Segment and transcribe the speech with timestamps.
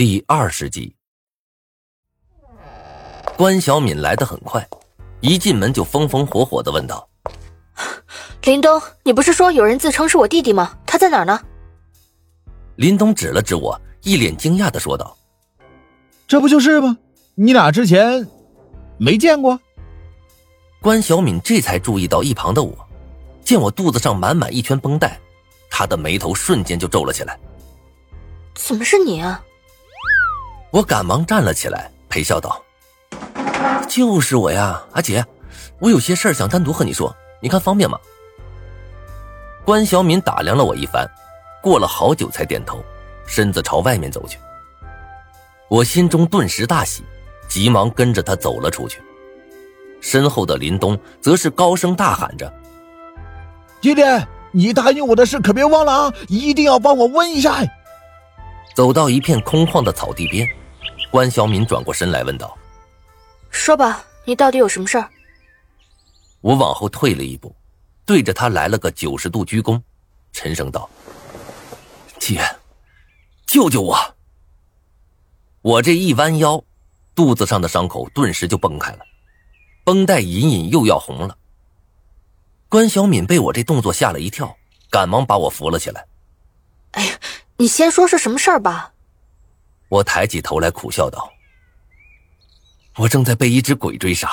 [0.00, 0.96] 第二十集，
[3.36, 4.66] 关小敏来的很快，
[5.20, 7.06] 一进门就风风火火的问道
[8.44, 10.74] ：“林东，你不是说有人自称是我弟弟吗？
[10.86, 11.38] 他在哪儿呢？”
[12.76, 15.14] 林东指了指我，一脸惊讶的说道
[16.26, 16.96] ：“这不就是吗？
[17.34, 18.26] 你俩之前
[18.96, 19.60] 没见过？”
[20.80, 22.74] 关小敏这才注意到一旁的我，
[23.44, 25.20] 见我肚子上满满一圈绷带，
[25.68, 27.38] 她的眉头瞬间就皱了起来。
[28.56, 29.44] “怎么是你啊？”
[30.70, 32.62] 我赶忙站了起来，陪笑道
[33.90, 35.24] ：“就是我呀，阿姐，
[35.80, 37.98] 我有些事儿想单独和你说，你看方便吗？”
[39.66, 41.04] 关小敏打量了我一番，
[41.60, 42.80] 过了好久才点头，
[43.26, 44.38] 身子朝外面走去。
[45.68, 47.02] 我心中顿时大喜，
[47.48, 49.02] 急忙跟着他走了出去。
[50.00, 52.52] 身后的林东则是高声大喊着
[53.82, 57.58] ：“爹爹，你答应我的事可别忘了啊，一定要帮我问一下。”
[58.76, 60.48] 走到一片空旷的草地边。
[61.10, 62.56] 关小敏转过身来问道
[63.50, 65.10] ：“说吧，你到底有什么事儿？”
[66.40, 67.54] 我往后退了一步，
[68.06, 69.82] 对着他来了个九十度鞠躬，
[70.32, 70.88] 沉声道
[72.20, 72.40] ：“姐，
[73.44, 73.98] 救救我！”
[75.62, 76.62] 我这一弯腰，
[77.14, 79.00] 肚子上的伤口顿时就崩开了，
[79.82, 81.36] 绷带隐隐又要红了。
[82.68, 84.56] 关小敏被我这动作吓了一跳，
[84.88, 86.06] 赶忙把我扶了起来。
[86.92, 87.18] “哎呀，
[87.56, 88.92] 你先说是什么事儿吧。”
[89.90, 91.28] 我抬起头来，苦笑道
[92.96, 94.30] ：“我正在被一只鬼追杀。”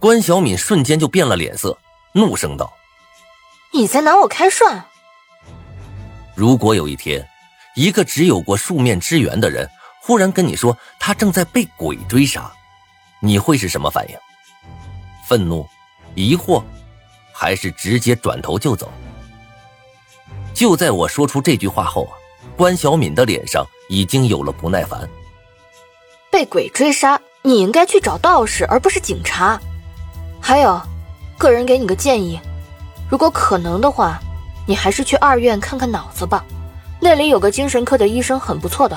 [0.00, 1.78] 关小敏瞬间就变了脸色，
[2.14, 2.72] 怒声道
[3.70, 4.82] ：“你在拿我开涮？
[6.34, 7.28] 如果有一天，
[7.76, 9.68] 一个只有过数面之缘的人
[10.00, 12.50] 忽然跟你说他正在被鬼追杀，
[13.20, 14.16] 你会是什么反应？
[15.28, 15.68] 愤怒、
[16.14, 16.64] 疑惑，
[17.30, 18.90] 还是直接转头就走？”
[20.54, 22.16] 就在我说出这句话后啊！
[22.62, 25.00] 关小敏的脸上已经有了不耐烦。
[26.30, 29.60] 被鬼追杀，你应该去找道士，而不是警察。
[30.40, 30.80] 还有，
[31.36, 32.38] 个人给你个建议，
[33.10, 34.20] 如果可能的话，
[34.64, 36.44] 你还是去二院看看脑子吧，
[37.00, 38.96] 那里有个精神科的医生很不错的。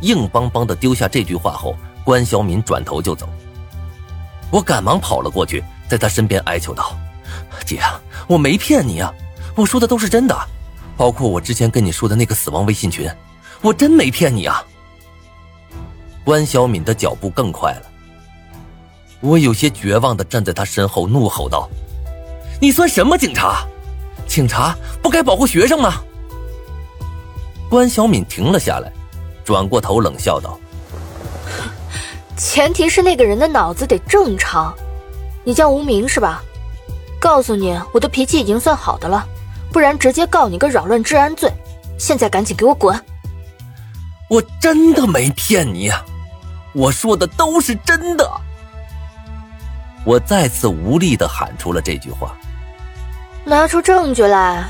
[0.00, 3.28] 硬邦邦的丢下这句话后，关小敏转头就走。
[4.50, 6.96] 我赶忙跑了过去，在他身边哀求道
[7.66, 7.82] ：“姐，
[8.26, 9.12] 我没骗你啊，
[9.54, 10.34] 我说的都是真的。”
[10.98, 13.08] 包括我之前跟你说的那个死亡微信群，
[13.62, 14.62] 我真没骗你啊！
[16.24, 17.82] 关小敏的脚步更快了，
[19.20, 21.70] 我有些绝望的站在他身后，怒吼道
[22.60, 23.64] ：“你算什么警察？
[24.26, 26.02] 警察不该保护学生吗？”
[27.70, 28.92] 关小敏停了下来，
[29.44, 30.58] 转过头冷笑道
[32.36, 34.74] ：“前提是那个人的脑子得正常。
[35.44, 36.42] 你叫无名是吧？
[37.20, 39.24] 告诉你，我的脾气已经算好的了。”
[39.72, 41.52] 不然直接告你个扰乱治安罪！
[41.98, 42.98] 现在赶紧给我滚！
[44.28, 45.90] 我真的没骗你，
[46.72, 48.30] 我说的都是真的。
[50.04, 52.36] 我再次无力的喊出了这句话。
[53.44, 54.64] 拿出证据来！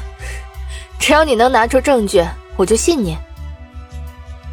[0.98, 2.24] 只要你能拿出证据，
[2.56, 3.16] 我就信你。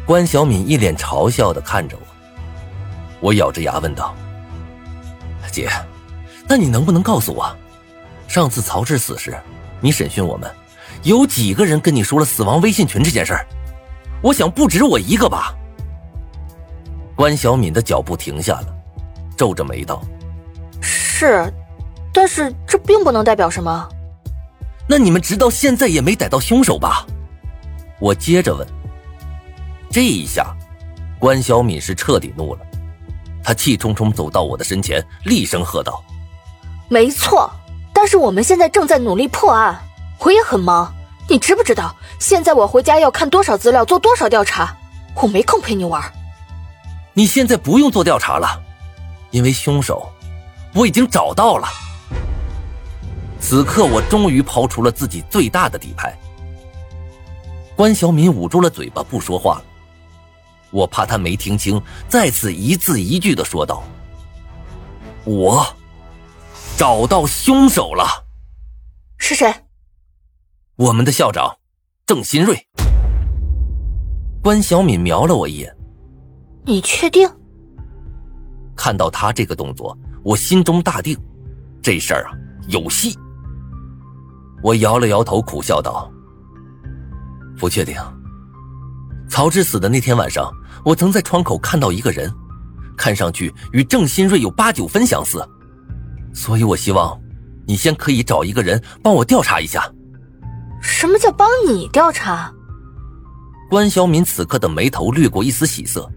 [0.04, 2.06] 关小敏一脸嘲笑的看着我，
[3.20, 4.14] 我咬着牙问道
[5.50, 5.68] ：“姐，
[6.46, 7.56] 那你能不能告诉我，
[8.28, 9.36] 上次曹志死时？”
[9.86, 10.52] 你审讯我们，
[11.04, 13.46] 有几个人跟你说了死亡微信群这件事儿？
[14.20, 15.54] 我想不止我一个吧。
[17.14, 18.66] 关小敏的脚步停下了，
[19.36, 20.02] 皱着眉道
[20.82, 21.48] ：“是，
[22.12, 23.88] 但是这并不能代表什么。
[24.88, 27.06] 那你们直到现在也没逮到凶手吧？”
[28.00, 28.66] 我接着问。
[29.88, 30.52] 这一下，
[31.16, 32.60] 关小敏是彻底怒了，
[33.40, 36.02] 她气冲冲走到我的身前，厉声喝道
[36.90, 37.48] ：“没错。”
[37.96, 39.82] 但是我们现在正在努力破案，
[40.18, 40.94] 我也很忙。
[41.30, 44.76] 你知不知道，现在我回家要看多少资料，做多少调查，
[45.14, 46.02] 我没空陪你玩。
[47.14, 48.62] 你现在不用做调查了，
[49.30, 50.06] 因为凶手
[50.74, 51.66] 我已经找到了。
[53.40, 56.14] 此刻，我终于抛出了自己最大的底牌。
[57.74, 59.64] 关小敏捂住了嘴巴，不说话了。
[60.70, 63.82] 我怕他没听清，再次一字一句的说道
[65.24, 65.66] ：“我。”
[66.76, 68.04] 找到凶手了，
[69.16, 69.50] 是谁？
[70.76, 71.56] 我们的校长，
[72.04, 72.54] 郑新瑞。
[74.42, 75.74] 关小敏瞄了我一眼，
[76.66, 77.26] 你确定？
[78.76, 81.18] 看到他这个动作，我心中大定，
[81.82, 82.32] 这事儿啊
[82.68, 83.18] 有戏。
[84.62, 86.12] 我摇了摇头，苦笑道
[87.58, 87.96] ：“不确定。
[89.30, 90.52] 曹志死的那天晚上，
[90.84, 92.30] 我曾在窗口看到一个人，
[92.98, 95.42] 看上去与郑新瑞有八九分相似。”
[96.36, 97.18] 所以，我希望，
[97.66, 99.90] 你先可以找一个人帮我调查一下。
[100.82, 102.52] 什么叫帮你调查？
[103.70, 106.08] 关小敏此刻的眉头掠过一丝喜色，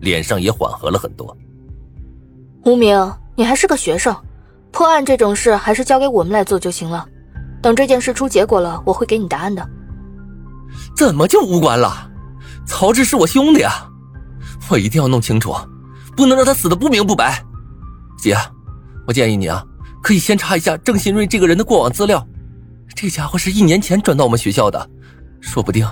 [0.00, 1.34] 脸上也缓和了很多。
[2.64, 4.14] 无名，你还是个学生，
[4.72, 7.06] 破案这种事还是交给我们来做就行了。
[7.62, 9.66] 等这件事出结果了，我会给你答案的。
[10.96, 12.10] 怎么就无关了？
[12.66, 13.88] 曹志是我兄弟啊，
[14.68, 15.54] 我一定要弄清楚，
[16.16, 17.42] 不能让他死的不明不白。
[18.18, 18.36] 姐，
[19.10, 19.66] 我建议你啊，
[20.00, 22.24] 可以先查一下郑新瑞这个人的过往资料。
[22.94, 24.88] 这家伙是一年前转到我们学校的，
[25.40, 25.84] 说不定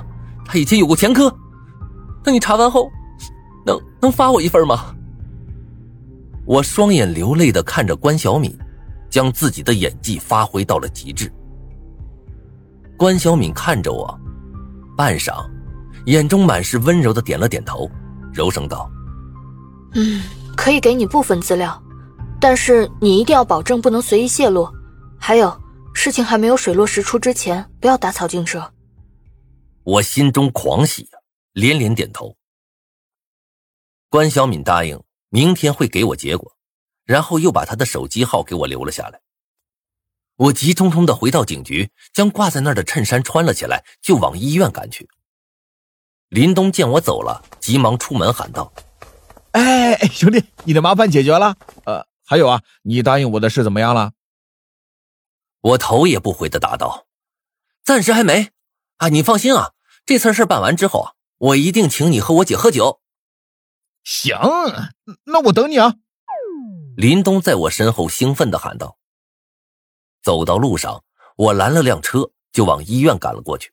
[0.45, 1.37] 他以前有过前科。
[2.25, 2.89] 那你查完后，
[3.67, 4.95] 能能发我一份吗？
[6.47, 8.57] 我双眼流泪的看着关小敏，
[9.11, 11.29] 将自己的演技发挥到了极致。
[12.97, 14.17] 关小敏看着我，
[14.97, 15.45] 半晌，
[16.05, 17.91] 眼中满是温柔的点了点头，
[18.33, 18.89] 柔声道
[19.95, 20.23] ：“嗯，
[20.57, 21.83] 可以给你部分资料，
[22.41, 24.69] 但是你一定要保证不能随意泄露。
[25.19, 25.61] 还有，
[25.95, 28.73] 事情还没有水落石出之前，不要打草惊蛇。”
[29.85, 31.09] 我心中狂喜，
[31.53, 32.37] 连连点头。
[34.11, 36.57] 关小敏答应明天会给我结果，
[37.05, 39.21] 然后又把他的手机号给我留了下来。
[40.37, 45.09] 我急匆匆的回到警局，将挂在那儿的衬衫穿了起来，就往医院赶去。
[46.29, 48.73] 林东见我走了，急忙出门喊道
[49.53, 51.57] ：“哎，兄弟，你的麻烦解决了。
[51.85, 54.13] 呃，还有啊，你答应我的事怎么样了？”
[55.63, 57.07] 我头也不回的答道
[57.83, 58.51] ：“暂时还没。
[58.99, 59.73] 啊，你放心啊，
[60.05, 63.01] 这次事办完之后啊，我一定请你和我姐喝酒。”
[64.05, 64.37] 行，
[65.25, 65.95] 那我等你啊。
[66.97, 68.99] 林东在我身后兴奋的喊道。
[70.23, 71.03] 走到路上，
[71.37, 73.73] 我拦了辆车，就往医院赶了过去。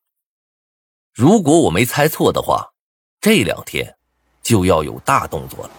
[1.13, 2.73] 如果我没猜错的话，
[3.19, 3.97] 这两天
[4.41, 5.71] 就要有大动作了。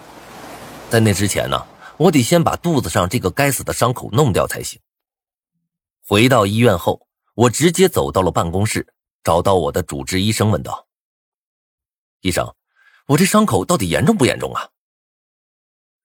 [0.90, 1.67] 在那之前呢，
[1.98, 4.81] 我得先把肚子上这个该死的伤口弄掉才行。
[6.06, 8.94] 回到医院后，我直接走到了办公室，
[9.25, 10.87] 找到我的主治医生，问道
[12.20, 12.54] ：“医生，
[13.06, 14.69] 我这伤口到底严重不严重啊？”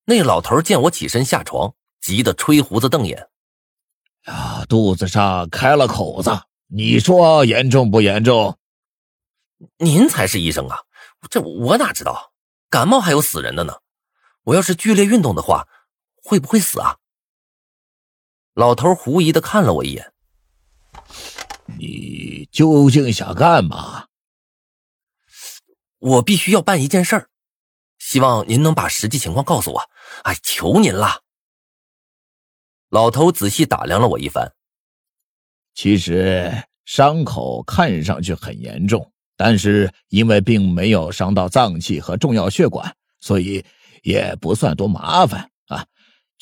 [0.05, 3.29] 那老头见我起身下床，急得吹胡子瞪眼。
[4.23, 6.31] 啊，肚子上开了口子，
[6.67, 8.57] 你说严重不严重？
[9.77, 10.79] 您才是医生啊，
[11.29, 12.31] 这我哪知道？
[12.69, 13.75] 感冒还有死人的呢。
[14.43, 15.67] 我要是剧烈运动的话，
[16.21, 16.97] 会不会死啊？
[18.53, 20.13] 老头狐疑的看了我一眼。
[21.79, 24.07] 你究竟想干嘛？
[26.00, 27.29] 我必须要办一件事儿，
[28.00, 29.81] 希望您能把实际情况告诉我。
[30.23, 31.21] 哎，求您了。
[32.89, 34.53] 老头仔细打量了我一番。
[35.74, 36.51] 其实
[36.83, 43.63] 伤口看上去很严重，但是因为并没有伤到脏器和重要血管，所以
[44.03, 45.50] 也不算多麻烦啊。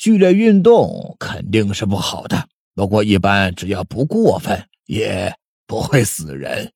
[0.00, 5.36] 剧烈运动肯定是不好的，不过一般只要不过分，也
[5.66, 6.72] 不会死人。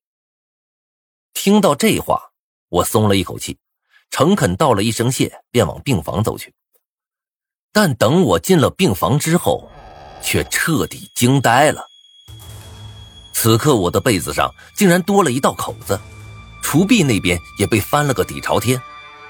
[1.32, 2.20] 听到这话，
[2.68, 3.56] 我松了一口气，
[4.10, 6.52] 诚恳道了一声谢，便往病房走去。
[7.72, 9.70] 但等我进了病房之后，
[10.22, 11.82] 却彻底惊呆了。
[13.32, 15.98] 此刻我的被子上竟然多了一道口子，
[16.62, 18.78] 厨壁那边也被翻了个底朝天，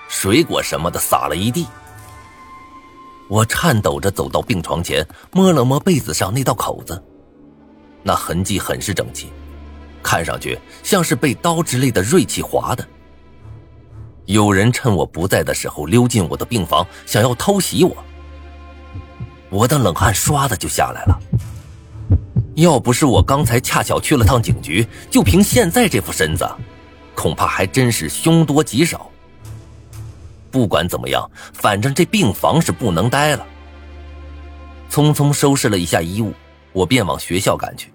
[0.08, 1.64] 水果什么的撒了一地。
[3.28, 7.02] 我颤抖着走到病床前，摸了摸被子上那道口子，
[8.02, 9.28] 那痕迹很是整齐，
[10.02, 12.86] 看上去像是被刀之类的锐器划的。
[14.26, 17.96] 有人趁我不在的时候溜进我的病房，想要偷袭我。
[19.50, 21.18] 我的冷汗唰的就下来了。
[22.56, 26.48] 要不是我刚才恰巧去了趟警局，就凭现在这副身子，
[27.14, 29.10] 恐怕还真是凶多吉少。
[30.54, 33.44] 不管怎么样，反正这病房是不能待了。
[34.88, 36.32] 匆匆收拾了一下衣物，
[36.72, 37.92] 我便往学校赶去。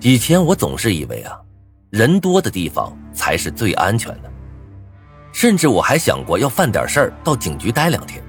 [0.00, 1.38] 以前我总是以为啊，
[1.90, 4.32] 人多的地方才是最安全的，
[5.32, 8.20] 甚至我还想过要犯点事儿到警局待两天。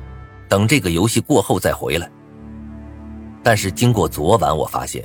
[0.48, 2.08] 等这个游戏过后再回来。
[3.42, 5.04] 但是经过昨晚，我发现，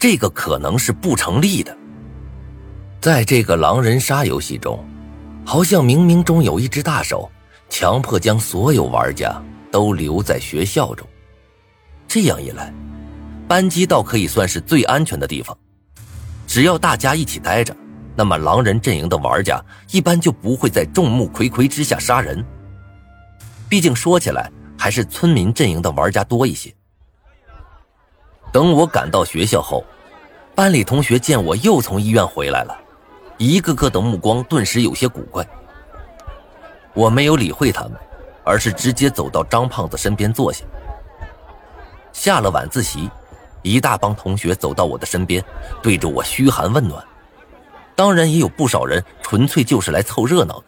[0.00, 1.76] 这个可能是不成立的。
[3.00, 4.84] 在这个狼人杀游戏中，
[5.48, 7.26] 好像冥冥中有一只大手，
[7.70, 11.08] 强迫将所有玩家都留在学校中。
[12.06, 12.70] 这样一来，
[13.48, 15.56] 班级倒可以算是最安全的地方。
[16.46, 17.74] 只要大家一起待着，
[18.14, 19.58] 那么狼人阵营的玩家
[19.90, 22.44] 一般就不会在众目睽睽之下杀人。
[23.70, 24.52] 毕竟说起来。
[24.80, 26.72] 还是村民阵营的玩家多一些。
[28.52, 29.84] 等我赶到学校后，
[30.54, 32.78] 班里同学见我又从医院回来了，
[33.38, 35.46] 一个个的目光顿时有些古怪。
[36.92, 37.92] 我没有理会他们，
[38.44, 40.64] 而是直接走到张胖子身边坐下。
[42.12, 43.08] 下了晚自习，
[43.62, 45.42] 一大帮同学走到我的身边，
[45.80, 47.02] 对着我嘘寒问暖。
[47.94, 50.64] 当然也有不少人纯粹就是来凑热闹的。